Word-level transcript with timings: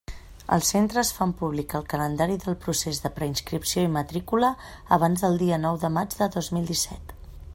Els 0.55 0.69
centres 0.73 1.09
fan 1.17 1.33
públic 1.41 1.75
el 1.79 1.83
calendari 1.91 2.37
del 2.45 2.57
procés 2.63 3.01
de 3.05 3.11
preinscripció 3.19 3.85
i 3.89 3.93
matrícula 3.99 4.51
abans 4.99 5.25
del 5.27 5.39
dia 5.45 5.63
nou 5.67 5.81
de 5.87 5.95
maig 5.99 6.19
de 6.23 6.33
dos 6.39 6.53
mil 6.57 6.69
disset. 6.75 7.19